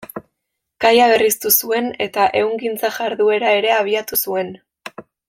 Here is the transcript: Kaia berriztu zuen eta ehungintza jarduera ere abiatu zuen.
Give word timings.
Kaia 0.85 1.09
berriztu 1.11 1.51
zuen 1.65 1.91
eta 2.07 2.25
ehungintza 2.41 2.91
jarduera 2.99 3.53
ere 3.59 3.71
abiatu 3.79 4.23
zuen. 4.29 4.51